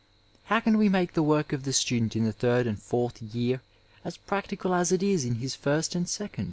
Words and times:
How 0.45 0.59
can 0.61 0.79
we 0.79 0.89
make 0.89 1.13
the 1.13 1.21
work 1.21 1.53
of 1.53 1.61
the 1.61 1.71
student 1.71 2.15
in 2.15 2.23
the 2.23 2.31
third 2.33 2.65
and 2.65 2.81
fourth 2.81 3.21
year 3.21 3.61
as 4.03 4.17
practical 4.17 4.73
as 4.73 4.91
it 4.91 5.03
is 5.03 5.25
in 5.25 5.35
his 5.35 5.53
first 5.53 5.93
and 5.93 6.09
second 6.09 6.39